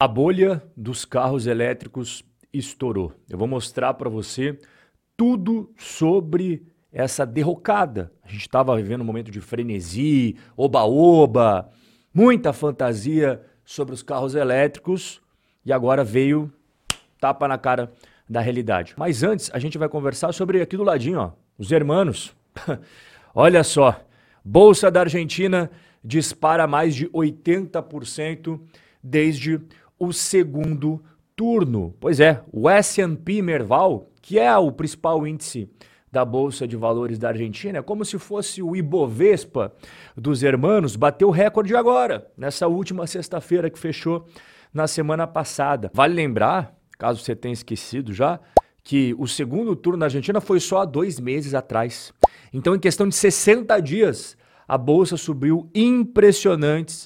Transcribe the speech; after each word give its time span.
A 0.00 0.06
bolha 0.06 0.62
dos 0.76 1.04
carros 1.04 1.48
elétricos 1.48 2.22
estourou. 2.52 3.12
Eu 3.28 3.36
vou 3.36 3.48
mostrar 3.48 3.94
para 3.94 4.08
você 4.08 4.56
tudo 5.16 5.74
sobre 5.76 6.64
essa 6.92 7.26
derrocada. 7.26 8.12
A 8.22 8.28
gente 8.28 8.42
estava 8.42 8.76
vivendo 8.76 9.00
um 9.00 9.04
momento 9.04 9.28
de 9.28 9.40
frenesi, 9.40 10.36
oba-oba, 10.56 11.68
muita 12.14 12.52
fantasia 12.52 13.44
sobre 13.64 13.92
os 13.92 14.00
carros 14.00 14.36
elétricos 14.36 15.20
e 15.66 15.72
agora 15.72 16.04
veio 16.04 16.48
tapa 17.18 17.48
na 17.48 17.58
cara 17.58 17.92
da 18.30 18.40
realidade. 18.40 18.94
Mas 18.96 19.24
antes, 19.24 19.50
a 19.52 19.58
gente 19.58 19.78
vai 19.78 19.88
conversar 19.88 20.32
sobre 20.32 20.62
aqui 20.62 20.76
do 20.76 20.84
ladinho, 20.84 21.18
ó, 21.18 21.32
os 21.58 21.72
hermanos. 21.72 22.36
Olha 23.34 23.64
só, 23.64 24.00
Bolsa 24.44 24.92
da 24.92 25.00
Argentina 25.00 25.68
dispara 26.04 26.68
mais 26.68 26.94
de 26.94 27.08
80% 27.08 28.60
desde 29.02 29.60
o 29.98 30.12
segundo 30.12 31.02
turno. 31.34 31.94
Pois 32.00 32.20
é, 32.20 32.42
o 32.52 32.68
S&P 32.68 33.42
Merval, 33.42 34.10
que 34.20 34.38
é 34.38 34.56
o 34.56 34.72
principal 34.72 35.26
índice 35.26 35.70
da 36.10 36.24
Bolsa 36.24 36.66
de 36.66 36.76
Valores 36.76 37.18
da 37.18 37.28
Argentina, 37.28 37.78
é 37.78 37.82
como 37.82 38.04
se 38.04 38.18
fosse 38.18 38.62
o 38.62 38.74
Ibovespa 38.74 39.72
dos 40.16 40.42
hermanos, 40.42 40.96
bateu 40.96 41.30
recorde 41.30 41.76
agora, 41.76 42.26
nessa 42.36 42.66
última 42.66 43.06
sexta-feira 43.06 43.70
que 43.70 43.78
fechou 43.78 44.26
na 44.72 44.86
semana 44.86 45.26
passada. 45.26 45.90
Vale 45.94 46.14
lembrar, 46.14 46.74
caso 46.98 47.22
você 47.22 47.36
tenha 47.36 47.52
esquecido 47.52 48.12
já, 48.12 48.40
que 48.82 49.14
o 49.18 49.26
segundo 49.26 49.76
turno 49.76 49.98
na 49.98 50.06
Argentina 50.06 50.40
foi 50.40 50.60
só 50.60 50.78
há 50.78 50.84
dois 50.84 51.20
meses 51.20 51.54
atrás. 51.54 52.12
Então, 52.52 52.74
em 52.74 52.78
questão 52.78 53.06
de 53.06 53.14
60 53.14 53.78
dias, 53.80 54.36
a 54.66 54.78
Bolsa 54.78 55.16
subiu 55.16 55.70
impressionantes 55.74 57.04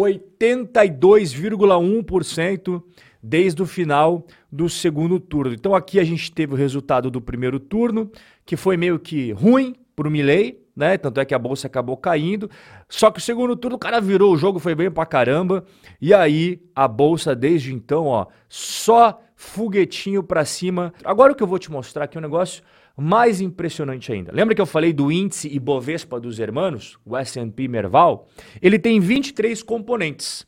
82,1% 0.00 2.82
desde 3.22 3.62
o 3.62 3.66
final 3.66 4.26
do 4.50 4.66
segundo 4.68 5.20
turno. 5.20 5.52
Então 5.52 5.74
aqui 5.74 6.00
a 6.00 6.04
gente 6.04 6.32
teve 6.32 6.54
o 6.54 6.56
resultado 6.56 7.10
do 7.10 7.20
primeiro 7.20 7.60
turno, 7.60 8.10
que 8.46 8.56
foi 8.56 8.78
meio 8.78 8.98
que 8.98 9.32
ruim 9.32 9.76
para 9.94 10.08
o 10.08 10.10
Milley, 10.10 10.58
né? 10.74 10.96
Tanto 10.96 11.20
é 11.20 11.26
que 11.26 11.34
a 11.34 11.38
bolsa 11.38 11.66
acabou 11.66 11.96
caindo. 11.96 12.50
Só 12.88 13.10
que 13.10 13.18
o 13.18 13.22
segundo 13.22 13.54
turno 13.54 13.76
o 13.76 13.78
cara 13.78 14.00
virou 14.00 14.32
o 14.32 14.38
jogo, 14.38 14.58
foi 14.58 14.74
bem 14.74 14.90
pra 14.90 15.04
caramba. 15.04 15.66
E 16.00 16.14
aí 16.14 16.62
a 16.74 16.88
bolsa 16.88 17.36
desde 17.36 17.74
então, 17.74 18.06
ó, 18.06 18.26
só 18.48 19.20
foguetinho 19.36 20.22
para 20.22 20.42
cima. 20.44 20.94
Agora 21.04 21.32
o 21.32 21.34
que 21.34 21.42
eu 21.42 21.46
vou 21.46 21.58
te 21.58 21.70
mostrar 21.70 22.04
aqui 22.04 22.16
é 22.16 22.20
um 22.20 22.22
negócio 22.22 22.62
mais 22.96 23.40
impressionante 23.40 24.12
ainda. 24.12 24.32
Lembra 24.32 24.54
que 24.54 24.60
eu 24.60 24.66
falei 24.66 24.92
do 24.92 25.10
índice 25.10 25.48
Ibovespa 25.48 26.20
dos 26.20 26.38
hermanos, 26.38 26.98
o 27.04 27.16
S&P 27.16 27.68
Merval? 27.68 28.28
Ele 28.60 28.78
tem 28.78 29.00
23 29.00 29.62
componentes. 29.62 30.46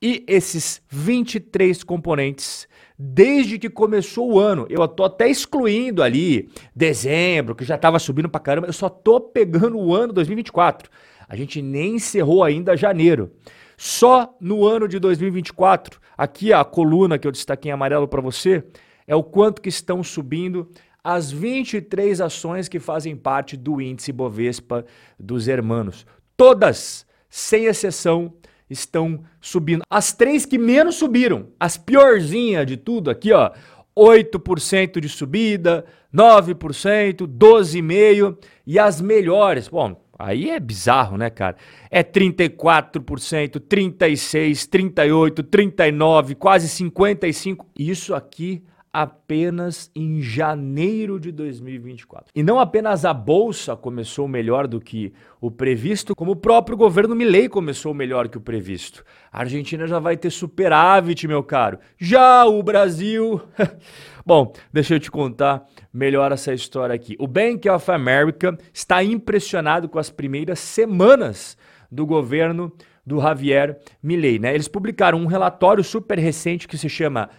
E 0.00 0.24
esses 0.28 0.80
23 0.88 1.82
componentes, 1.82 2.68
desde 2.96 3.58
que 3.58 3.68
começou 3.68 4.32
o 4.32 4.38
ano, 4.38 4.64
eu 4.70 4.86
tô 4.86 5.04
até 5.04 5.28
excluindo 5.28 6.02
ali 6.02 6.48
dezembro, 6.74 7.54
que 7.54 7.64
já 7.64 7.74
estava 7.74 7.98
subindo 7.98 8.28
para 8.28 8.40
caramba, 8.40 8.68
eu 8.68 8.72
só 8.72 8.88
tô 8.88 9.20
pegando 9.20 9.76
o 9.76 9.92
ano 9.92 10.12
2024. 10.12 10.88
A 11.28 11.34
gente 11.34 11.60
nem 11.60 11.96
encerrou 11.96 12.44
ainda 12.44 12.76
janeiro. 12.76 13.32
Só 13.76 14.36
no 14.40 14.64
ano 14.64 14.88
de 14.88 14.98
2024, 14.98 16.00
aqui 16.16 16.52
a 16.52 16.64
coluna 16.64 17.18
que 17.18 17.26
eu 17.26 17.32
destaquei 17.32 17.70
em 17.70 17.72
amarelo 17.72 18.08
para 18.08 18.20
você, 18.20 18.64
é 19.06 19.14
o 19.14 19.22
quanto 19.22 19.62
que 19.62 19.68
estão 19.68 20.02
subindo 20.02 20.70
as 21.02 21.30
23 21.30 22.20
ações 22.20 22.68
que 22.68 22.78
fazem 22.78 23.16
parte 23.16 23.56
do 23.56 23.80
índice 23.80 24.12
Bovespa 24.12 24.84
dos 25.18 25.48
hermanos. 25.48 26.06
Todas, 26.36 27.06
sem 27.28 27.66
exceção, 27.66 28.34
estão 28.68 29.24
subindo. 29.40 29.82
As 29.88 30.12
três 30.12 30.44
que 30.44 30.58
menos 30.58 30.96
subiram, 30.96 31.48
as 31.58 31.76
piorzinhas 31.76 32.66
de 32.66 32.76
tudo 32.76 33.10
aqui, 33.10 33.32
ó, 33.32 33.52
8% 33.96 35.00
de 35.00 35.08
subida, 35.08 35.84
9%, 36.14 37.26
12,5% 37.26 38.38
e 38.66 38.78
as 38.78 39.00
melhores, 39.00 39.68
bom, 39.68 40.00
aí 40.18 40.50
é 40.50 40.60
bizarro, 40.60 41.16
né, 41.16 41.30
cara? 41.30 41.56
É 41.90 42.02
34%, 42.02 43.60
36, 43.60 44.66
38, 44.66 45.42
39, 45.42 46.34
quase 46.36 46.68
55. 46.68 47.66
Isso 47.78 48.14
aqui 48.14 48.62
apenas 48.92 49.90
em 49.94 50.20
janeiro 50.20 51.20
de 51.20 51.30
2024. 51.30 52.32
E 52.34 52.42
não 52.42 52.58
apenas 52.58 53.04
a 53.04 53.12
bolsa 53.12 53.76
começou 53.76 54.26
melhor 54.26 54.66
do 54.66 54.80
que 54.80 55.12
o 55.40 55.50
previsto, 55.50 56.14
como 56.14 56.32
o 56.32 56.36
próprio 56.36 56.76
governo 56.76 57.14
Milei 57.14 57.48
começou 57.48 57.94
melhor 57.94 58.28
que 58.28 58.38
o 58.38 58.40
previsto. 58.40 59.04
A 59.32 59.40
Argentina 59.40 59.86
já 59.86 59.98
vai 59.98 60.16
ter 60.16 60.30
superávit, 60.30 61.28
meu 61.28 61.42
caro. 61.42 61.78
Já 61.96 62.44
o 62.46 62.62
Brasil. 62.62 63.40
Bom, 64.24 64.52
deixa 64.72 64.94
eu 64.94 65.00
te 65.00 65.10
contar 65.10 65.64
melhor 65.92 66.32
essa 66.32 66.52
história 66.52 66.94
aqui. 66.94 67.16
O 67.18 67.26
Bank 67.26 67.68
of 67.68 67.90
America 67.90 68.56
está 68.72 69.02
impressionado 69.02 69.88
com 69.88 69.98
as 69.98 70.10
primeiras 70.10 70.58
semanas 70.58 71.56
do 71.90 72.04
governo 72.04 72.72
do 73.08 73.20
Javier 73.20 73.78
Milei, 74.02 74.38
né? 74.38 74.54
Eles 74.54 74.68
publicaram 74.68 75.18
um 75.18 75.26
relatório 75.26 75.82
super 75.82 76.18
recente 76.18 76.68
que 76.68 76.76
se 76.76 76.88
chama 76.90 77.30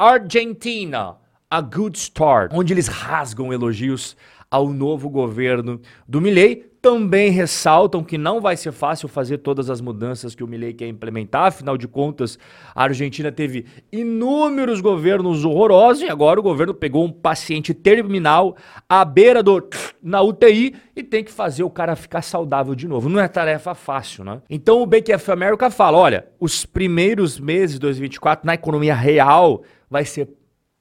Argentina, 0.00 1.16
a 1.50 1.60
good 1.60 1.98
start, 1.98 2.52
onde 2.54 2.72
eles 2.72 2.86
rasgam 2.86 3.52
elogios 3.52 4.16
ao 4.48 4.68
novo 4.68 5.10
governo 5.10 5.80
do 6.06 6.20
Milley. 6.20 6.68
Também 6.80 7.32
ressaltam 7.32 8.04
que 8.04 8.16
não 8.16 8.40
vai 8.40 8.56
ser 8.56 8.70
fácil 8.70 9.08
fazer 9.08 9.38
todas 9.38 9.68
as 9.68 9.80
mudanças 9.80 10.36
que 10.36 10.44
o 10.44 10.46
Milley 10.46 10.72
quer 10.72 10.86
implementar, 10.86 11.46
afinal 11.46 11.76
de 11.76 11.88
contas, 11.88 12.38
a 12.72 12.84
Argentina 12.84 13.32
teve 13.32 13.66
inúmeros 13.90 14.80
governos 14.80 15.44
horrorosos 15.44 16.04
e 16.04 16.08
agora 16.08 16.38
o 16.38 16.44
governo 16.44 16.72
pegou 16.72 17.04
um 17.04 17.10
paciente 17.10 17.74
terminal 17.74 18.56
à 18.88 19.04
beira 19.04 19.42
do 19.42 19.68
na 20.00 20.22
UTI 20.22 20.76
e 20.94 21.02
tem 21.02 21.24
que 21.24 21.32
fazer 21.32 21.64
o 21.64 21.70
cara 21.70 21.96
ficar 21.96 22.22
saudável 22.22 22.76
de 22.76 22.86
novo. 22.86 23.08
Não 23.08 23.18
é 23.18 23.26
tarefa 23.26 23.74
fácil, 23.74 24.22
né? 24.22 24.40
Então 24.48 24.80
o 24.80 24.86
Bank 24.86 25.12
of 25.12 25.28
America 25.32 25.68
fala, 25.70 25.98
olha, 25.98 26.28
os 26.38 26.64
primeiros 26.64 27.40
meses 27.40 27.74
de 27.74 27.80
2024 27.80 28.46
na 28.46 28.54
economia 28.54 28.94
real 28.94 29.64
vai 29.90 30.04
ser 30.04 30.28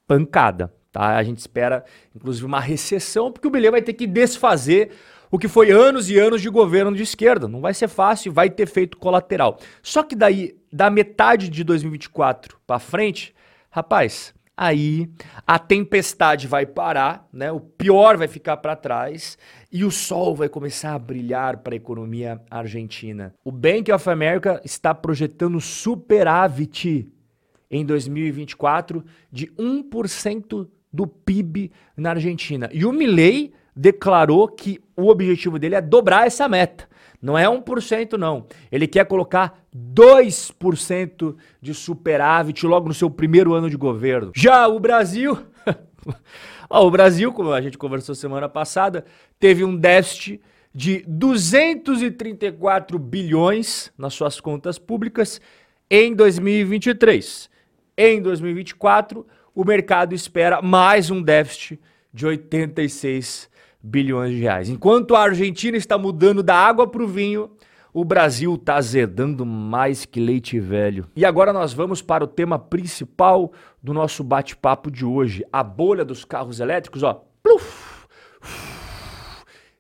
pancada. 0.07 0.73
Tá? 0.91 1.16
A 1.16 1.23
gente 1.23 1.40
espera, 1.40 1.84
inclusive, 2.16 2.45
uma 2.45 2.59
recessão, 2.59 3.31
porque 3.31 3.47
o 3.47 3.51
Bilhão 3.51 3.72
vai 3.72 3.81
ter 3.81 3.94
que 3.94 4.07
desfazer 4.07 4.91
o 5.29 5.38
que 5.38 5.47
foi 5.47 5.72
anos 5.72 6.09
e 6.09 6.18
anos 6.18 6.41
de 6.41 6.50
governo 6.50 6.95
de 6.95 7.03
esquerda. 7.03 7.47
Não 7.47 7.62
vai 7.62 7.73
ser 7.73 7.88
fácil, 7.88 8.31
vai 8.31 8.50
ter 8.50 8.66
feito 8.66 8.97
colateral. 8.97 9.59
Só 9.81 10.03
que 10.03 10.16
daí, 10.16 10.56
da 10.72 10.90
metade 10.90 11.50
de 11.50 11.63
2024 11.63 12.57
para 12.66 12.79
frente, 12.79 13.35
rapaz, 13.69 14.34
aí 14.56 15.09
a 15.45 15.59
tempestade 15.59 16.47
vai 16.47 16.66
parar, 16.66 17.28
né? 17.31 17.51
O 17.51 17.59
pior 17.59 18.18
vai 18.18 18.28
ficar 18.28 18.57
para 18.57 18.75
trás 18.75 19.38
e 19.72 19.84
o 19.84 19.91
sol 19.91 20.35
vai 20.35 20.50
começar 20.50 20.95
a 20.95 21.00
brilhar 21.00 21.57
para 21.57 21.75
a 21.75 21.78
economia 21.78 22.41
argentina. 22.50 23.34
O 23.44 23.51
Bank 23.51 23.91
of 23.91 24.09
America 24.09 24.62
está 24.63 24.95
projetando 24.95 25.59
superávit 25.59 27.07
em 27.69 27.85
2024 27.85 29.03
de 29.31 29.47
1% 29.47 30.67
do 30.91 31.05
PIB 31.05 31.72
na 31.95 32.11
Argentina. 32.11 32.69
E 32.72 32.85
o 32.85 32.91
Milley 32.91 33.53
declarou 33.75 34.47
que 34.47 34.79
o 34.95 35.07
objetivo 35.07 35.59
dele 35.59 35.75
é 35.75 35.81
dobrar 35.81 36.25
essa 36.25 36.47
meta. 36.47 36.88
Não 37.22 37.38
é 37.38 37.45
1% 37.45 38.13
não. 38.13 38.45
Ele 38.72 38.88
quer 38.88 39.06
colocar 39.06 39.63
2% 39.75 41.35
de 41.61 41.73
superávit 41.73 42.66
logo 42.66 42.88
no 42.88 42.94
seu 42.94 43.09
primeiro 43.09 43.53
ano 43.53 43.69
de 43.69 43.77
governo. 43.77 44.31
Já 44.35 44.67
o 44.67 44.79
Brasil, 44.79 45.38
o 46.69 46.91
Brasil, 46.91 47.31
como 47.33 47.51
a 47.51 47.61
gente 47.61 47.77
conversou 47.77 48.16
semana 48.16 48.47
passada, 48.47 49.06
teve 49.39 49.63
um 49.63 49.75
déficit 49.75 50.41
de 50.73 51.03
234 51.07 53.00
bilhões 53.00 53.91
nas 53.97 54.13
suas 54.13 54.39
contas 54.39 54.77
públicas 54.77 55.41
em 55.89 56.13
2023. 56.13 57.50
Em 57.99 58.21
2024, 58.21 59.25
o 59.55 59.65
mercado 59.65 60.13
espera 60.13 60.61
mais 60.61 61.09
um 61.09 61.19
déficit 61.19 61.81
de 62.13 62.27
86 62.27 63.49
bilhões 63.81 64.35
de 64.35 64.41
reais. 64.41 64.69
Enquanto 64.69 65.15
a 65.15 65.21
Argentina 65.23 65.75
está 65.75 65.97
mudando 65.97 66.44
da 66.44 66.55
água 66.55 66.85
para 66.85 67.01
o 67.01 67.07
vinho, 67.07 67.49
o 67.91 68.05
Brasil 68.05 68.53
está 68.53 68.75
azedando 68.75 69.44
mais 69.44 70.05
que 70.05 70.19
leite 70.19 70.59
velho. 70.59 71.07
E 71.15 71.25
agora 71.25 71.51
nós 71.51 71.73
vamos 71.73 71.99
para 71.99 72.23
o 72.23 72.27
tema 72.27 72.59
principal 72.59 73.51
do 73.81 73.95
nosso 73.95 74.23
bate-papo 74.23 74.91
de 74.91 75.03
hoje: 75.03 75.43
a 75.51 75.63
bolha 75.63 76.05
dos 76.05 76.23
carros 76.23 76.59
elétricos, 76.59 77.01
ó. 77.01 77.25
Pluf, 77.41 78.05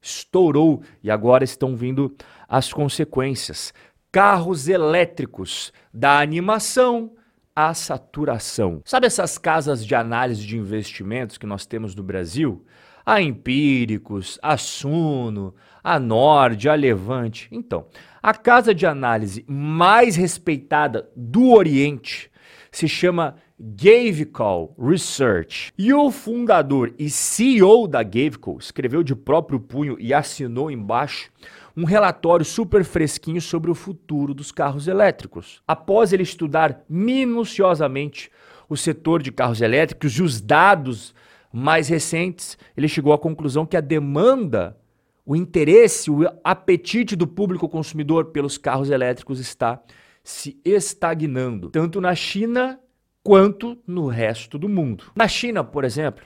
estourou 0.01 0.81
e 1.03 1.11
agora 1.11 1.43
estão 1.43 1.75
vindo 1.75 2.15
as 2.49 2.73
consequências. 2.73 3.71
Carros 4.11 4.67
elétricos 4.67 5.71
da 5.93 6.19
animação 6.19 7.11
a 7.57 7.73
saturação. 7.73 8.83
Sabe 8.85 9.07
essas 9.07 9.35
casas 9.39 9.83
de 9.83 9.95
análise 9.95 10.45
de 10.45 10.55
investimentos 10.55 11.39
que 11.39 11.47
nós 11.47 11.65
temos 11.65 11.95
no 11.95 12.03
Brasil? 12.03 12.63
A 13.03 13.19
Empíricos, 13.19 14.37
a 14.43 14.57
Suno, 14.57 15.55
a 15.83 15.99
Nord, 15.99 16.69
a 16.69 16.75
Levante. 16.75 17.49
Então, 17.51 17.87
a 18.21 18.31
casa 18.35 18.75
de 18.75 18.85
análise 18.85 19.43
mais 19.47 20.15
respeitada 20.15 21.09
do 21.15 21.49
Oriente 21.49 22.29
se 22.71 22.87
chama 22.87 23.37
Gavical 23.59 24.75
Research. 24.77 25.73
E 25.77 25.91
o 25.91 26.11
fundador 26.11 26.93
e 26.99 27.09
CEO 27.09 27.87
da 27.87 28.03
Gavical 28.03 28.57
escreveu 28.59 29.01
de 29.01 29.15
próprio 29.15 29.59
punho 29.59 29.97
e 29.99 30.13
assinou 30.13 30.69
embaixo 30.69 31.31
um 31.75 31.83
relatório 31.83 32.45
super 32.45 32.83
fresquinho 32.83 33.41
sobre 33.41 33.71
o 33.71 33.75
futuro 33.75 34.33
dos 34.33 34.51
carros 34.51 34.87
elétricos. 34.87 35.61
Após 35.67 36.13
ele 36.13 36.23
estudar 36.23 36.83
minuciosamente 36.87 38.31
o 38.69 38.77
setor 38.77 39.23
de 39.23 39.31
carros 39.31 39.61
elétricos 39.61 40.13
e 40.13 40.21
os 40.21 40.39
dados 40.39 41.15
mais 41.51 41.87
recentes, 41.87 42.57
ele 42.75 42.87
chegou 42.87 43.13
à 43.13 43.17
conclusão 43.17 43.65
que 43.65 43.77
a 43.77 43.81
demanda, 43.81 44.77
o 45.25 45.35
interesse, 45.35 46.11
o 46.11 46.27
apetite 46.43 47.15
do 47.15 47.25
público 47.25 47.67
consumidor 47.67 48.25
pelos 48.25 48.57
carros 48.57 48.91
elétricos 48.91 49.39
está 49.39 49.81
se 50.23 50.59
estagnando, 50.63 51.69
tanto 51.69 52.01
na 52.01 52.13
China 52.13 52.79
quanto 53.27 53.77
no 53.85 54.07
resto 54.07 54.57
do 54.57 54.69
mundo. 54.69 55.11
Na 55.13 55.27
China, 55.27 55.61
por 55.61 55.83
exemplo, 55.83 56.23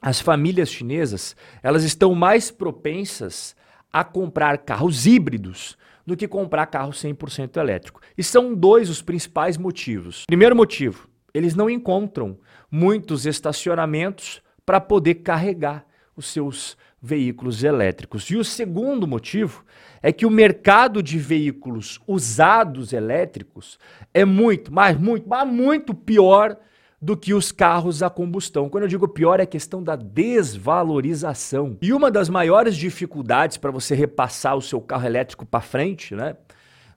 as 0.00 0.20
famílias 0.20 0.70
chinesas, 0.70 1.34
elas 1.60 1.82
estão 1.82 2.14
mais 2.14 2.52
propensas 2.52 3.56
a 3.92 4.04
comprar 4.04 4.58
carros 4.58 5.06
híbridos 5.06 5.76
do 6.06 6.16
que 6.16 6.28
comprar 6.28 6.66
carro 6.66 6.92
100% 6.92 7.56
elétrico. 7.56 8.00
E 8.16 8.22
são 8.22 8.54
dois 8.54 8.88
os 8.88 9.02
principais 9.02 9.58
motivos. 9.58 10.22
Primeiro 10.24 10.54
motivo, 10.54 11.08
eles 11.34 11.56
não 11.56 11.68
encontram 11.68 12.38
muitos 12.70 13.26
estacionamentos 13.26 14.40
para 14.64 14.80
poder 14.80 15.16
carregar 15.16 15.84
os 16.14 16.26
seus 16.26 16.76
veículos 17.06 17.62
elétricos. 17.62 18.24
E 18.30 18.36
o 18.36 18.44
segundo 18.44 19.06
motivo 19.06 19.64
é 20.02 20.12
que 20.12 20.26
o 20.26 20.30
mercado 20.30 21.02
de 21.02 21.18
veículos 21.18 22.00
usados 22.06 22.92
elétricos 22.92 23.78
é 24.12 24.24
muito, 24.24 24.72
mas 24.72 24.98
muito, 24.98 25.28
mas 25.28 25.48
muito 25.48 25.94
pior 25.94 26.56
do 27.00 27.16
que 27.16 27.32
os 27.32 27.52
carros 27.52 28.02
a 28.02 28.10
combustão. 28.10 28.68
Quando 28.68 28.84
eu 28.84 28.88
digo 28.88 29.06
pior, 29.06 29.38
é 29.38 29.44
a 29.44 29.46
questão 29.46 29.82
da 29.82 29.94
desvalorização. 29.94 31.76
E 31.80 31.92
uma 31.92 32.10
das 32.10 32.28
maiores 32.28 32.76
dificuldades 32.76 33.56
para 33.56 33.70
você 33.70 33.94
repassar 33.94 34.56
o 34.56 34.62
seu 34.62 34.80
carro 34.80 35.06
elétrico 35.06 35.46
para 35.46 35.60
frente, 35.60 36.14
né? 36.14 36.36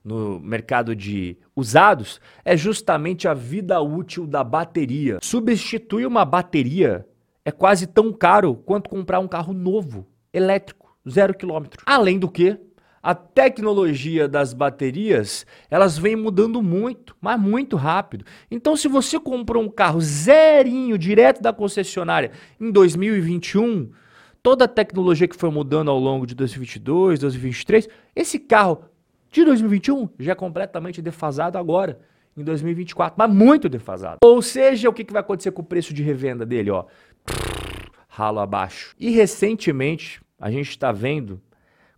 No 0.02 0.40
mercado 0.40 0.96
de 0.96 1.36
usados, 1.54 2.20
é 2.42 2.56
justamente 2.56 3.28
a 3.28 3.34
vida 3.34 3.80
útil 3.82 4.26
da 4.26 4.42
bateria. 4.42 5.18
Substituir 5.20 6.06
uma 6.06 6.24
bateria 6.24 7.06
é 7.44 7.50
quase 7.50 7.86
tão 7.86 8.12
caro 8.12 8.54
quanto 8.54 8.90
comprar 8.90 9.20
um 9.20 9.28
carro 9.28 9.52
novo, 9.52 10.06
elétrico, 10.32 10.96
zero 11.08 11.34
quilômetro. 11.34 11.82
Além 11.86 12.18
do 12.18 12.30
que, 12.30 12.58
a 13.02 13.14
tecnologia 13.14 14.28
das 14.28 14.52
baterias, 14.52 15.46
elas 15.70 15.96
vem 15.96 16.14
mudando 16.14 16.62
muito, 16.62 17.16
mas 17.20 17.40
muito 17.40 17.76
rápido. 17.76 18.26
Então, 18.50 18.76
se 18.76 18.88
você 18.88 19.18
comprou 19.18 19.62
um 19.62 19.70
carro 19.70 20.00
zerinho 20.00 20.98
direto 20.98 21.40
da 21.40 21.52
concessionária 21.52 22.32
em 22.60 22.70
2021, 22.70 23.90
toda 24.42 24.66
a 24.66 24.68
tecnologia 24.68 25.26
que 25.26 25.36
foi 25.36 25.50
mudando 25.50 25.90
ao 25.90 25.98
longo 25.98 26.26
de 26.26 26.34
2022, 26.34 27.20
2023, 27.20 27.88
esse 28.14 28.38
carro 28.38 28.84
de 29.30 29.44
2021 29.44 30.10
já 30.18 30.32
é 30.32 30.34
completamente 30.34 31.00
defasado 31.00 31.56
agora, 31.56 31.98
em 32.36 32.44
2024, 32.44 33.14
mas 33.18 33.32
muito 33.32 33.68
defasado. 33.68 34.18
Ou 34.22 34.40
seja, 34.40 34.88
o 34.88 34.92
que 34.92 35.04
vai 35.10 35.20
acontecer 35.20 35.50
com 35.50 35.62
o 35.62 35.64
preço 35.64 35.92
de 35.92 36.02
revenda 36.02 36.46
dele, 36.46 36.70
ó? 36.70 36.84
Ralo 38.08 38.40
abaixo. 38.40 38.94
E 38.98 39.10
recentemente, 39.10 40.20
a 40.38 40.50
gente 40.50 40.70
está 40.70 40.92
vendo 40.92 41.40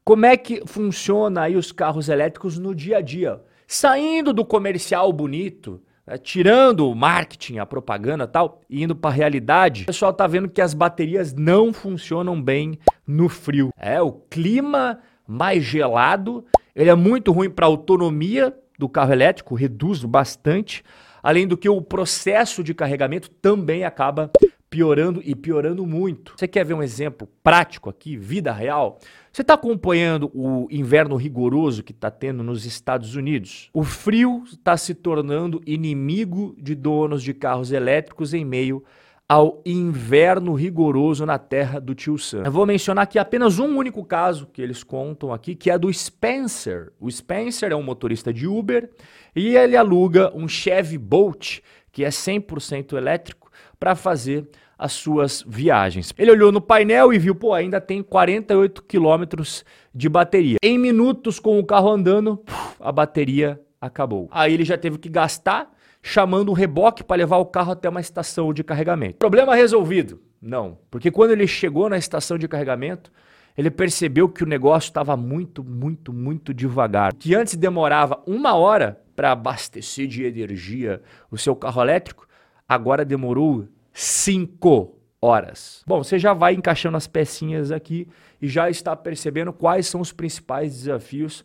como 0.05 0.27
é 0.27 0.37
que 0.37 0.63
funciona 0.67 1.43
aí 1.43 1.57
os 1.57 1.71
carros 1.71 2.09
elétricos 2.09 2.59
no 2.59 2.75
dia 2.75 2.99
a 2.99 3.01
dia? 3.01 3.41
Saindo 3.69 4.33
do 4.33 4.45
comercial 4.45 5.13
bonito, 5.13 5.81
né, 6.05 6.19
tirando 6.19 6.89
o 6.89 6.95
marketing, 6.95 7.59
a 7.59 7.67
propaganda 7.67 8.27
tal, 8.27 8.61
e 8.69 8.83
indo 8.83 8.97
para 8.97 9.11
a 9.11 9.15
realidade, 9.15 9.85
o 9.85 9.87
pessoal 9.87 10.13
tá 10.13 10.27
vendo 10.27 10.49
que 10.49 10.61
as 10.61 10.75
baterias 10.75 11.33
não 11.33 11.73
funcionam 11.73 12.41
bem 12.43 12.79
no 13.07 13.29
frio. 13.29 13.71
É, 13.77 14.03
o 14.03 14.11
clima 14.11 14.99
mais 15.27 15.63
gelado, 15.63 16.45
ele 16.75 16.91
é 16.91 16.95
muito 16.97 17.31
ruim 17.31 17.49
para 17.49 17.67
a 17.67 17.69
autonomia 17.69 18.53
do 18.77 18.89
carro 18.89 19.13
elétrico, 19.13 19.55
reduz 19.55 20.03
bastante, 20.05 20.83
além 21.23 21.47
do 21.47 21.57
que 21.57 21.69
o 21.69 21.81
processo 21.81 22.65
de 22.65 22.75
carregamento 22.75 23.31
também 23.31 23.85
acaba 23.85 24.33
piorando 24.73 25.21
e 25.23 25.35
piorando 25.35 25.87
muito. 25.87 26.33
Você 26.35 26.49
quer 26.49 26.65
ver 26.65 26.73
um 26.73 26.83
exemplo 26.83 27.29
prático 27.43 27.91
aqui, 27.91 28.17
vida 28.17 28.51
real? 28.51 28.99
Você 29.31 29.43
está 29.43 29.53
acompanhando 29.53 30.31
o 30.35 30.67
inverno 30.71 31.15
rigoroso 31.15 31.83
que 31.83 31.93
está 31.93 32.11
tendo 32.11 32.43
nos 32.43 32.65
Estados 32.65 33.15
Unidos? 33.15 33.69
O 33.75 33.85
frio 33.85 34.45
está 34.51 34.75
se 34.79 34.95
tornando 34.95 35.61
inimigo 35.67 36.57
de 36.59 36.75
donos 36.75 37.23
de 37.23 37.35
carros 37.35 37.71
elétricos 37.71 38.33
em 38.33 38.47
meio 38.47 38.83
ao 39.29 39.61
inverno 39.67 40.55
rigoroso 40.55 41.27
na 41.27 41.39
terra 41.39 41.79
do 41.79 41.95
tio 41.95 42.17
Sam. 42.17 42.45
Eu 42.47 42.53
vou 42.53 42.65
mencionar 42.65 43.03
aqui 43.03 43.19
apenas 43.19 43.59
um 43.59 43.77
único 43.77 44.03
caso 44.03 44.47
que 44.47 44.63
eles 44.63 44.83
contam 44.83 45.35
aqui, 45.35 45.55
que 45.55 45.71
é 45.71 45.79
do 45.79 45.93
Spencer. 45.93 46.93
O 46.99 47.11
Spencer 47.11 47.73
é 47.73 47.77
um 47.77 47.83
motorista 47.83 48.33
de 48.33 48.47
Uber 48.47 48.89
e 49.37 49.55
ele 49.55 49.77
aluga 49.77 50.35
um 50.35 50.49
Chevy 50.49 50.97
Bolt, 50.97 51.61
que 51.91 52.05
é 52.05 52.09
100% 52.09 52.97
elétrico, 52.97 53.42
para 53.83 53.97
fazer 53.97 54.49
as 54.79 54.93
suas 54.93 55.45
viagens. 55.45 56.15
Ele 56.17 56.31
olhou 56.31 56.53
no 56.53 56.61
painel 56.61 57.13
e 57.13 57.19
viu, 57.19 57.35
pô, 57.35 57.53
ainda 57.53 57.81
tem 57.81 58.01
48 58.01 58.81
quilômetros 58.85 59.65
de 59.93 60.09
bateria. 60.09 60.59
Em 60.63 60.79
minutos 60.79 61.41
com 61.41 61.59
o 61.59 61.67
carro 61.67 61.91
andando, 61.91 62.41
a 62.79 62.93
bateria 62.93 63.61
acabou. 63.81 64.29
Aí 64.31 64.55
ele 64.55 64.65
já 64.65 64.79
teve 64.79 64.99
que 64.99 65.09
gastar 65.09 65.69
chamando 66.01 66.53
um 66.53 66.55
reboque 66.55 67.03
para 67.03 67.17
levar 67.17 67.39
o 67.39 67.47
carro 67.47 67.73
até 67.73 67.89
uma 67.89 68.01
estação 68.01 68.55
de 68.55 68.63
carregamento. 68.63 69.19
Problema 69.19 69.57
resolvido? 69.57 70.21
Não, 70.41 70.79
porque 70.89 71.11
quando 71.11 71.33
ele 71.33 71.49
chegou 71.49 71.89
na 71.89 71.99
estação 71.99 72.39
de 72.39 72.47
carregamento, 72.47 73.11
ele 73.59 73.69
percebeu 73.69 74.29
que 74.29 74.45
o 74.45 74.47
negócio 74.47 74.91
estava 74.91 75.17
muito, 75.17 75.65
muito, 75.65 76.13
muito 76.13 76.55
devagar. 76.55 77.13
Que 77.15 77.35
antes 77.35 77.57
demorava 77.57 78.23
uma 78.29 78.55
hora 78.55 79.03
para 79.17 79.33
abastecer 79.33 80.07
de 80.07 80.23
energia 80.23 81.03
o 81.33 81.37
seu 81.37 81.57
carro 81.57 81.83
elétrico, 81.83 82.29
agora 82.75 83.05
demorou 83.05 83.67
5 83.93 84.97
horas. 85.21 85.83
Bom, 85.87 86.03
você 86.03 86.19
já 86.19 86.33
vai 86.33 86.55
encaixando 86.55 86.97
as 86.97 87.07
pecinhas 87.07 87.71
aqui 87.71 88.09
e 88.41 88.49
já 88.49 88.69
está 88.69 88.97
percebendo 88.97 89.53
quais 89.53 89.87
são 89.87 90.01
os 90.01 90.13
principais 90.13 90.73
desafios 90.73 91.45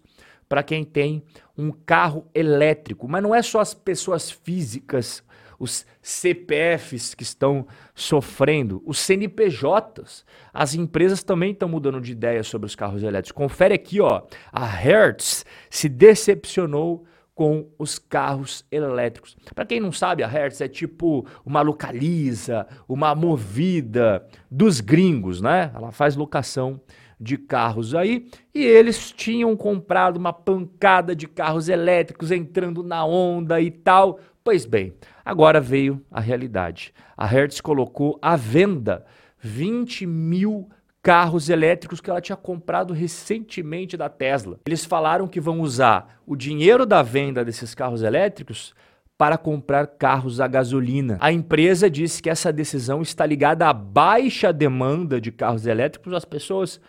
para 0.50 0.63
quem 0.63 0.83
tem 0.83 1.24
um 1.57 1.71
carro 1.71 2.25
elétrico. 2.33 3.07
Mas 3.07 3.21
não 3.21 3.35
é 3.35 3.41
só 3.41 3.59
as 3.59 3.74
pessoas 3.74 4.31
físicas, 4.31 5.24
os 5.59 5.85
CPFs 6.01 7.13
que 7.13 7.24
estão 7.24 7.68
sofrendo, 7.93 8.81
os 8.86 9.00
CNPJs. 9.00 10.25
As 10.53 10.74
empresas 10.74 11.24
também 11.24 11.51
estão 11.51 11.67
mudando 11.67 12.00
de 12.00 12.12
ideia 12.12 12.43
sobre 12.43 12.65
os 12.65 12.75
carros 12.75 13.03
elétricos. 13.03 13.31
Confere 13.31 13.74
aqui, 13.74 14.00
ó, 14.00 14.24
a 14.51 14.65
Hertz 14.65 15.46
se 15.69 15.89
decepcionou 15.89 17.05
com 17.38 17.70
os 17.77 18.00
carros 18.00 18.65
elétricos. 18.72 19.38
Para 19.53 19.63
quem 19.63 19.79
não 19.79 19.91
sabe, 19.91 20.24
a 20.24 20.27
Hertz 20.27 20.60
é 20.60 20.67
tipo 20.67 21.24
uma 21.46 21.62
localiza, 21.62 22.65
uma 22.89 23.13
movida 23.13 24.25
dos 24.50 24.82
gringos, 24.82 25.39
né? 25.39 25.70
Ela 25.75 25.91
faz 25.91 26.15
locação 26.15 26.82
de 27.20 27.38
carros 27.38 27.94
aí 27.94 28.27
e 28.56 28.65
eles 28.65 29.12
tinham 29.12 29.56
comprado 29.56 30.17
uma 30.17 30.34
pancada 30.34 31.15
de 31.15 31.27
carros 31.27 31.70
elétricos 31.70 32.32
entrando 32.32 32.82
na 32.82 33.06
onda 33.06 33.62
e 33.62 33.70
tal. 33.70 34.20
Pois 34.44 34.65
bem, 34.65 34.96
agora 35.24 35.62
veio 35.62 36.03
a 36.10 36.20
realidade. 36.20 36.91
A 37.15 37.27
Hertz 37.27 37.62
colocou 37.62 38.17
à 38.20 38.36
venda 38.36 39.06
20 39.39 40.08
mil 40.08 40.67
carros 41.01 41.50
elétricos 41.50 42.01
que 42.01 42.10
ela 42.10 42.22
tinha 42.22 42.36
comprado 42.36 42.94
recentemente 42.94 43.96
da 43.96 44.10
Tesla. 44.10 44.60
Eles 44.66 44.84
falaram 44.84 45.27
que 45.27 45.39
vão 45.39 45.62
usar 45.62 46.22
o 46.25 46.36
dinheiro 46.36 46.86
da 46.86 47.01
venda 47.01 47.46
desses 47.46 47.74
carros 47.74 48.01
elétricos 48.01 48.74
para 49.18 49.38
comprar 49.38 49.88
carros 49.88 50.39
a 50.39 50.48
gasolina. 50.48 51.18
A 51.20 51.32
empresa 51.32 51.89
disse 51.89 52.22
que 52.22 52.30
essa 52.30 52.54
decisão 52.54 53.01
está 53.01 53.25
ligada 53.25 53.68
à 53.68 53.74
baixa 53.74 54.54
demanda 54.54 55.20
de 55.20 55.32
carros 55.32 55.66
elétricos. 55.66 56.13
As 56.13 56.25
pessoas 56.25 56.80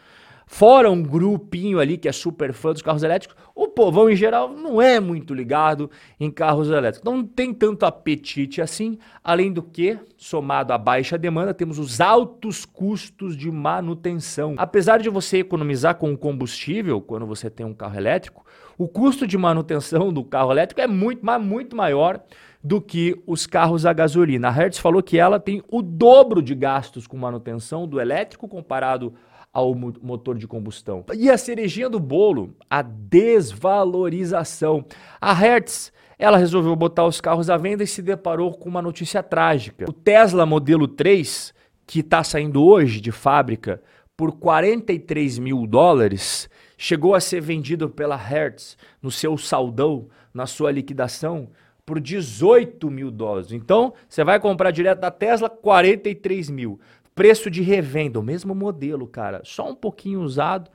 Fora 0.50 0.90
um 0.90 1.02
grupinho 1.02 1.78
ali 1.78 1.98
que 1.98 2.08
é 2.08 2.12
super 2.12 2.54
fã 2.54 2.72
dos 2.72 2.80
carros 2.80 3.02
elétricos, 3.02 3.36
o 3.54 3.68
povão 3.68 4.08
em 4.08 4.16
geral 4.16 4.48
não 4.48 4.80
é 4.80 4.98
muito 4.98 5.34
ligado 5.34 5.90
em 6.18 6.30
carros 6.30 6.70
elétricos. 6.70 7.04
Não 7.04 7.22
tem 7.22 7.52
tanto 7.52 7.84
apetite 7.84 8.62
assim, 8.62 8.98
além 9.22 9.52
do 9.52 9.62
que, 9.62 9.98
somado 10.16 10.72
à 10.72 10.78
baixa 10.78 11.18
demanda, 11.18 11.52
temos 11.52 11.78
os 11.78 12.00
altos 12.00 12.64
custos 12.64 13.36
de 13.36 13.50
manutenção. 13.50 14.54
Apesar 14.56 14.98
de 15.00 15.10
você 15.10 15.40
economizar 15.40 15.96
com 15.96 16.16
combustível 16.16 16.98
quando 16.98 17.26
você 17.26 17.50
tem 17.50 17.66
um 17.66 17.74
carro 17.74 17.98
elétrico, 17.98 18.44
o 18.78 18.88
custo 18.88 19.26
de 19.26 19.36
manutenção 19.36 20.10
do 20.10 20.24
carro 20.24 20.50
elétrico 20.50 20.80
é 20.80 20.86
muito, 20.86 21.24
mas 21.24 21.44
muito 21.44 21.76
maior 21.76 22.22
do 22.64 22.80
que 22.80 23.20
os 23.26 23.46
carros 23.46 23.84
a 23.84 23.92
gasolina. 23.92 24.48
A 24.48 24.50
Hertz 24.50 24.78
falou 24.78 25.02
que 25.02 25.18
ela 25.18 25.38
tem 25.38 25.62
o 25.68 25.82
dobro 25.82 26.40
de 26.40 26.54
gastos 26.54 27.06
com 27.06 27.18
manutenção 27.18 27.86
do 27.86 28.00
elétrico 28.00 28.48
comparado 28.48 29.14
ao 29.58 29.74
motor 29.74 30.38
de 30.38 30.46
combustão. 30.46 31.04
E 31.16 31.28
a 31.28 31.36
cerejinha 31.36 31.90
do 31.90 31.98
bolo, 31.98 32.54
a 32.70 32.80
desvalorização. 32.80 34.84
A 35.20 35.32
Hertz 35.32 35.92
ela 36.16 36.36
resolveu 36.36 36.76
botar 36.76 37.06
os 37.06 37.20
carros 37.20 37.50
à 37.50 37.56
venda 37.56 37.82
e 37.82 37.86
se 37.86 38.02
deparou 38.02 38.52
com 38.52 38.68
uma 38.68 38.82
notícia 38.82 39.22
trágica. 39.22 39.86
O 39.88 39.92
Tesla 39.92 40.46
modelo 40.46 40.86
3, 40.86 41.52
que 41.86 42.00
está 42.00 42.22
saindo 42.24 42.64
hoje 42.64 43.00
de 43.00 43.12
fábrica 43.12 43.80
por 44.16 44.32
43 44.32 45.38
mil 45.38 45.66
dólares, 45.66 46.48
chegou 46.76 47.14
a 47.14 47.20
ser 47.20 47.40
vendido 47.40 47.88
pela 47.88 48.16
Hertz 48.16 48.76
no 49.00 49.10
seu 49.10 49.38
saldão, 49.38 50.08
na 50.34 50.46
sua 50.46 50.72
liquidação, 50.72 51.48
por 51.88 51.98
18 51.98 52.90
mil 52.90 53.10
dólares. 53.10 53.50
Então, 53.50 53.94
você 54.06 54.22
vai 54.22 54.38
comprar 54.38 54.70
direto 54.70 54.98
da 54.98 55.10
Tesla, 55.10 55.48
43 55.48 56.50
mil. 56.50 56.78
Preço 57.18 57.50
de 57.50 57.62
revenda, 57.62 58.20
o 58.20 58.22
mesmo 58.22 58.54
modelo, 58.54 59.04
cara, 59.04 59.40
só 59.44 59.68
um 59.68 59.74
pouquinho 59.74 60.20
usado, 60.20 60.70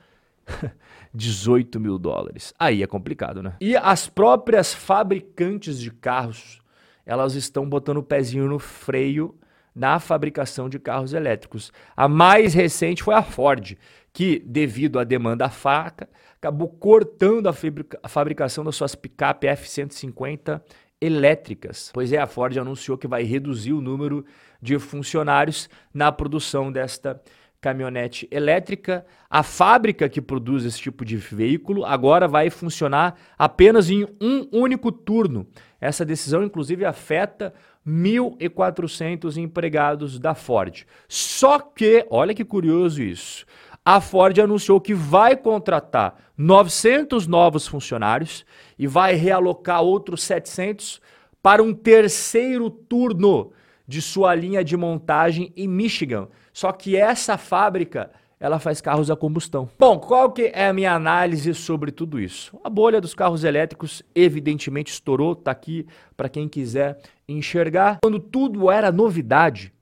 18 1.14 1.80
mil 1.80 1.98
dólares. 1.98 2.52
Aí 2.58 2.82
é 2.82 2.86
complicado, 2.86 3.42
né? 3.42 3.56
E 3.62 3.74
as 3.74 4.08
próprias 4.08 4.74
fabricantes 4.74 5.80
de 5.80 5.90
carros, 5.90 6.60
elas 7.06 7.34
estão 7.34 7.66
botando 7.66 7.96
o 7.96 8.02
pezinho 8.02 8.46
no 8.46 8.58
freio 8.58 9.34
na 9.74 9.98
fabricação 9.98 10.68
de 10.68 10.78
carros 10.78 11.14
elétricos. 11.14 11.72
A 11.96 12.06
mais 12.08 12.52
recente 12.52 13.02
foi 13.02 13.14
a 13.14 13.22
Ford, 13.22 13.78
que, 14.12 14.38
devido 14.40 14.98
à 14.98 15.04
demanda 15.04 15.48
faca, 15.48 16.10
acabou 16.36 16.68
cortando 16.68 17.48
a, 17.48 17.54
fabrica 17.54 17.98
a 18.02 18.08
fabricação 18.08 18.62
das 18.62 18.76
suas 18.76 18.94
picape 18.94 19.46
F-150 19.46 20.60
elétricas. 21.04 21.90
Pois 21.92 22.12
é, 22.12 22.18
a 22.18 22.26
Ford 22.26 22.56
anunciou 22.56 22.96
que 22.96 23.06
vai 23.06 23.22
reduzir 23.22 23.72
o 23.72 23.80
número 23.80 24.24
de 24.60 24.78
funcionários 24.78 25.68
na 25.92 26.10
produção 26.10 26.72
desta 26.72 27.20
caminhonete 27.60 28.28
elétrica. 28.30 29.04
A 29.28 29.42
fábrica 29.42 30.08
que 30.08 30.20
produz 30.20 30.64
esse 30.64 30.78
tipo 30.78 31.04
de 31.04 31.16
veículo 31.16 31.84
agora 31.84 32.28
vai 32.28 32.50
funcionar 32.50 33.18
apenas 33.38 33.90
em 33.90 34.04
um 34.20 34.48
único 34.52 34.90
turno. 34.92 35.46
Essa 35.80 36.04
decisão, 36.04 36.42
inclusive, 36.42 36.84
afeta 36.84 37.52
1.400 37.86 39.36
empregados 39.36 40.18
da 40.18 40.34
Ford. 40.34 40.84
Só 41.08 41.58
que, 41.58 42.06
olha 42.10 42.34
que 42.34 42.44
curioso 42.44 43.02
isso, 43.02 43.44
a 43.84 44.00
Ford 44.00 44.38
anunciou 44.40 44.80
que 44.80 44.94
vai 44.94 45.36
contratar 45.36 46.16
900 46.38 47.26
novos 47.26 47.66
funcionários 47.66 48.46
e 48.78 48.86
vai 48.86 49.14
realocar 49.14 49.82
outros 49.82 50.22
700 50.22 51.00
para 51.42 51.62
um 51.62 51.74
terceiro 51.74 52.70
turno 52.70 53.52
de 53.86 54.00
sua 54.00 54.34
linha 54.34 54.64
de 54.64 54.74
montagem 54.74 55.52
em 55.54 55.68
Michigan. 55.68 56.28
Só 56.50 56.72
que 56.72 56.96
essa 56.96 57.36
fábrica, 57.36 58.10
ela 58.40 58.58
faz 58.58 58.80
carros 58.80 59.10
a 59.10 59.16
combustão. 59.16 59.68
Bom, 59.78 59.98
qual 59.98 60.32
que 60.32 60.50
é 60.54 60.68
a 60.68 60.72
minha 60.72 60.94
análise 60.94 61.52
sobre 61.52 61.92
tudo 61.92 62.18
isso? 62.18 62.58
A 62.64 62.70
bolha 62.70 63.02
dos 63.02 63.14
carros 63.14 63.44
elétricos 63.44 64.02
evidentemente 64.14 64.90
estourou, 64.90 65.36
tá 65.36 65.50
aqui 65.50 65.86
para 66.16 66.30
quem 66.30 66.48
quiser 66.48 66.98
enxergar. 67.28 67.98
Quando 68.02 68.18
tudo 68.18 68.70
era 68.70 68.90
novidade 68.90 69.73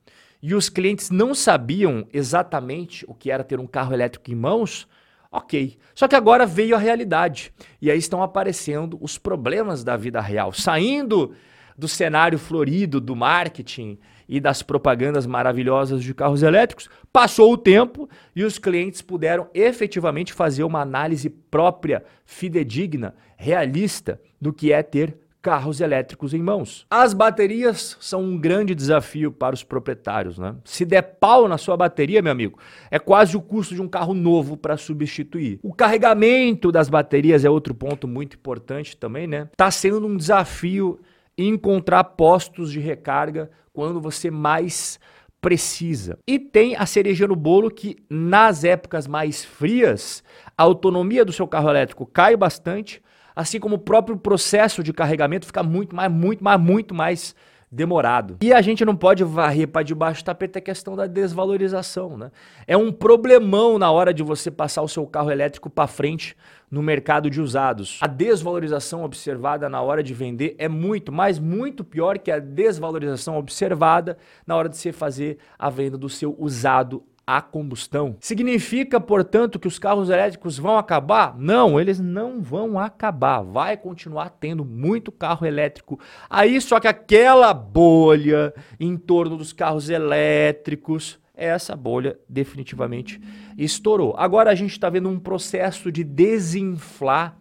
e 0.43 0.55
os 0.55 0.69
clientes 0.69 1.11
não 1.11 1.35
sabiam 1.35 2.07
exatamente 2.13 3.05
o 3.09 3.15
que 3.15 3.31
era 3.31 3.45
ter 3.45 3.61
um 3.61 3.67
carro 3.67 3.95
elétrico 3.95 4.31
em 4.31 4.35
mãos, 4.35 4.89
Ok. 5.33 5.79
Só 5.95 6.07
que 6.07 6.15
agora 6.15 6.45
veio 6.45 6.77
a 6.77 6.79
realidade. 6.79 7.55
E 7.81 7.91
aí 7.91 7.97
estão 7.97 8.23
aparecendo 8.23 8.99
os 9.01 9.17
problemas 9.17 9.83
da 9.83 9.97
vida 9.97 10.21
real. 10.21 10.53
Saindo 10.53 11.33
do 11.77 11.89
cenário 11.89 12.39
florido 12.39 13.01
do 13.01 13.17
marketing 13.17 13.99
e 14.29 14.39
das 14.39 14.63
propagandas 14.63 15.27
maravilhosas 15.27 16.03
de 16.03 16.13
carros 16.13 16.43
elétricos, 16.43 16.91
passou 17.11 17.51
o 17.51 17.57
tempo 17.57 18.09
e 18.37 18.45
os 18.45 18.59
clientes 18.59 19.01
puderam 19.01 19.49
efetivamente 19.55 20.35
fazer 20.35 20.65
uma 20.65 20.83
análise 20.83 21.31
própria, 21.31 22.05
fidedigna, 22.27 23.15
realista 23.37 24.21
do 24.39 24.53
que 24.53 24.71
é 24.71 24.83
ter 24.83 25.17
carros 25.43 25.81
elétricos 25.81 26.33
em 26.33 26.41
mãos. 26.41 26.87
As 26.89 27.13
baterias 27.13 27.97
são 28.01 28.23
um 28.23 28.39
grande 28.39 28.75
desafio 28.75 29.33
para 29.33 29.55
os 29.55 29.65
proprietários, 29.65 30.39
né? 30.39 30.55
Se 30.65 30.85
der 30.85 31.03
pau 31.03 31.49
na 31.49 31.59
sua 31.59 31.77
bateria, 31.77 32.23
meu 32.23 32.31
amigo, 32.31 32.59
é 32.91 32.99
quase 32.99 33.37
o 33.37 33.43
custo 33.43 33.75
de 33.75 33.83
um 33.83 33.89
carro 33.89 34.15
novo 34.15 34.57
para 34.57 34.77
substituir. 34.77 35.59
O 35.63 35.75
carregamento 35.75 36.71
das 36.71 36.89
baterias 36.89 37.45
é 37.45 37.51
outro 37.51 37.75
ponto 37.75 38.07
muito 38.07 38.37
importante 38.37 38.97
também, 38.97 39.27
né? 39.27 39.49
Tá 39.57 39.71
sendo 39.71 40.07
um 40.07 40.17
desafio 40.17 41.01
encontrar 41.37 42.05
postos 42.05 42.71
de 42.71 42.79
recarga 42.79 43.51
quando 43.73 44.01
você 44.01 44.31
mais 44.31 45.01
precisa. 45.41 46.19
E 46.25 46.39
tem 46.39 46.77
a 46.77 46.87
cereja 46.87 47.27
no 47.27 47.35
bolo 47.35 47.69
que 47.69 47.97
nas 48.09 48.63
épocas 48.63 49.09
mais 49.09 49.45
frias, 49.45 50.23
a 50.57 50.63
autonomia 50.63 51.25
do 51.25 51.33
seu 51.33 51.49
carro 51.49 51.69
elétrico 51.69 52.07
cai 52.07 52.37
bastante, 52.37 53.03
assim 53.35 53.59
como 53.59 53.77
o 53.77 53.79
próprio 53.79 54.17
processo 54.17 54.83
de 54.83 54.93
carregamento 54.93 55.47
fica 55.47 55.63
muito 55.63 55.95
mais, 55.95 56.11
muito 56.11 56.43
mais, 56.43 56.61
muito 56.61 56.95
mais 56.95 57.35
demorado. 57.73 58.37
E 58.43 58.53
a 58.53 58.61
gente 58.61 58.85
não 58.85 58.95
pode 58.95 59.25
varrer 59.25 59.67
para 59.67 59.83
debaixo 59.83 60.23
do 60.23 60.27
tapete 60.27 60.59
a 60.59 60.61
questão 60.61 60.95
da 60.95 61.07
desvalorização, 61.07 62.19
né? 62.19 62.31
É 62.67 62.77
um 62.77 62.93
problemão 62.93 63.79
na 63.79 63.91
hora 63.91 64.13
de 64.13 64.23
você 64.23 64.51
passar 64.51 64.83
o 64.83 64.89
seu 64.89 65.07
carro 65.07 65.31
elétrico 65.31 65.71
para 65.71 65.87
frente 65.87 66.37
no 66.71 66.83
mercado 66.83 67.31
de 67.31 67.41
usados. 67.41 67.99
A 68.03 68.07
desvalorização 68.07 69.03
observada 69.05 69.71
na 69.71 69.81
hora 69.81 70.03
de 70.03 70.13
vender 70.13 70.55
é 70.59 70.69
muito, 70.69 71.11
mas 71.11 71.39
muito 71.39 71.83
pior 71.83 72.19
que 72.19 72.31
a 72.31 72.39
desvalorização 72.39 73.39
observada 73.39 74.19
na 74.47 74.55
hora 74.55 74.69
de 74.69 74.77
você 74.77 74.93
fazer 74.93 75.39
a 75.59 75.71
venda 75.71 75.97
do 75.97 76.11
seu 76.11 76.37
usado 76.39 77.03
a 77.27 77.41
combustão. 77.41 78.17
Significa, 78.21 79.01
portanto, 79.01 79.59
que 79.59 79.69
os 79.69 79.79
carros 79.79 80.11
elétricos 80.11 80.59
vão 80.59 80.77
acabar? 80.77 81.37
Não, 81.39 81.81
eles 81.81 82.01
não 82.01 82.43
vão 82.43 82.79
acabar. 82.79 83.43
Vai 83.43 83.77
continuar 83.77 84.31
tendo 84.31 84.65
muito 84.65 85.13
carro 85.13 85.47
elétrico. 85.47 85.99
Aí 86.29 86.61
só 86.61 86.81
que 86.81 86.89
aquela 86.89 87.55
bolha 87.55 88.53
em 88.79 88.97
torno 88.97 89.37
dos 89.37 89.53
carros 89.53 89.89
elétricos, 89.89 91.19
essa 91.35 91.77
bolha 91.77 92.19
definitivamente 92.29 93.21
estourou. 93.57 94.15
Agora 94.19 94.51
a 94.51 94.55
gente 94.55 94.73
está 94.73 94.91
vendo 94.91 95.09
um 95.09 95.19
processo 95.19 95.91
de 95.91 96.05
desinflar 96.05 97.37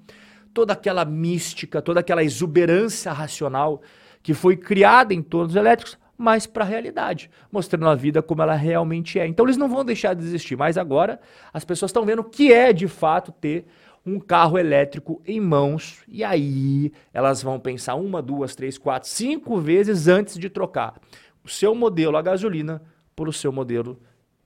toda 0.54 0.74
aquela 0.74 1.06
mística, 1.06 1.82
toda 1.82 2.00
aquela 2.00 2.24
exuberância 2.24 3.12
racional 3.12 3.82
que 4.22 4.34
foi 4.34 4.56
criada 4.56 5.14
em 5.14 5.22
torno 5.22 5.48
dos 5.48 5.56
elétricos 5.56 5.98
mais 6.22 6.46
para 6.46 6.64
a 6.64 6.68
realidade, 6.68 7.30
mostrando 7.52 7.90
a 7.90 7.96
vida 7.96 8.22
como 8.22 8.42
ela 8.42 8.56
realmente 8.56 9.20
é. 9.20 9.28
Então 9.28 9.46
eles 9.46 9.58
não 9.58 9.68
vão 9.68 9.84
deixar 9.84 10.14
de 10.14 10.24
existir, 10.24 10.56
mas 10.56 10.78
agora 10.78 11.20
as 11.54 11.66
pessoas 11.66 11.90
estão 11.90 12.06
vendo 12.06 12.20
o 12.20 12.24
que 12.24 12.54
é 12.54 12.72
de 12.72 12.88
fato 12.88 13.32
ter 13.32 13.66
um 14.06 14.20
carro 14.20 14.58
elétrico 14.58 15.22
em 15.26 15.40
mãos 15.40 16.04
e 16.08 16.24
aí 16.24 16.92
elas 17.14 17.44
vão 17.44 17.60
pensar 17.60 17.96
uma, 17.96 18.22
duas, 18.22 18.56
três, 18.56 18.78
quatro, 18.78 19.10
cinco 19.10 19.60
vezes 19.60 20.08
antes 20.08 20.38
de 20.38 20.50
trocar 20.50 20.96
o 21.44 21.50
seu 21.50 21.76
modelo 21.76 22.18
a 22.18 22.22
gasolina 22.22 22.82
por 23.16 23.28
o 23.28 23.34
seu 23.34 23.52
modelo 23.52 24.00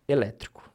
elétrico. 0.08 0.75